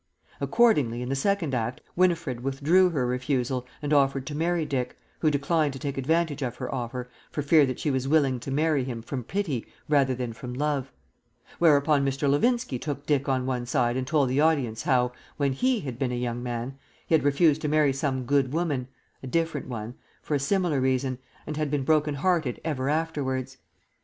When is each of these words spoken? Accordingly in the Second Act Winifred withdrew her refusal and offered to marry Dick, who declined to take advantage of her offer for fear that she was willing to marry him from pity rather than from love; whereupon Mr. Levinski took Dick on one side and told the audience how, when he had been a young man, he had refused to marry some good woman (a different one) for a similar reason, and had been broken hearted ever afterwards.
Accordingly 0.39 1.03
in 1.03 1.09
the 1.09 1.15
Second 1.15 1.53
Act 1.53 1.79
Winifred 1.95 2.39
withdrew 2.41 2.89
her 2.89 3.05
refusal 3.05 3.67
and 3.83 3.93
offered 3.93 4.25
to 4.25 4.33
marry 4.35 4.65
Dick, 4.65 4.97
who 5.19 5.29
declined 5.29 5.73
to 5.73 5.77
take 5.77 5.95
advantage 5.95 6.41
of 6.41 6.55
her 6.55 6.73
offer 6.73 7.07
for 7.29 7.43
fear 7.43 7.67
that 7.67 7.77
she 7.79 7.91
was 7.91 8.07
willing 8.07 8.39
to 8.39 8.49
marry 8.49 8.83
him 8.83 9.03
from 9.03 9.23
pity 9.23 9.63
rather 9.87 10.15
than 10.15 10.33
from 10.33 10.55
love; 10.55 10.91
whereupon 11.59 12.03
Mr. 12.03 12.27
Levinski 12.27 12.79
took 12.81 13.05
Dick 13.05 13.29
on 13.29 13.45
one 13.45 13.67
side 13.67 13.95
and 13.95 14.07
told 14.07 14.29
the 14.29 14.41
audience 14.41 14.81
how, 14.81 15.11
when 15.37 15.53
he 15.53 15.81
had 15.81 15.99
been 15.99 16.11
a 16.11 16.15
young 16.15 16.41
man, 16.41 16.79
he 17.05 17.13
had 17.13 17.23
refused 17.23 17.61
to 17.61 17.67
marry 17.67 17.93
some 17.93 18.25
good 18.25 18.51
woman 18.53 18.87
(a 19.21 19.27
different 19.27 19.67
one) 19.67 19.93
for 20.23 20.33
a 20.33 20.39
similar 20.39 20.81
reason, 20.81 21.19
and 21.45 21.57
had 21.57 21.69
been 21.69 21.83
broken 21.83 22.15
hearted 22.15 22.59
ever 22.65 22.89
afterwards. 22.89 23.57